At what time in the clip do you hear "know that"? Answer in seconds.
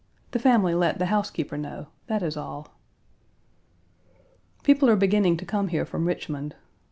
1.59-2.23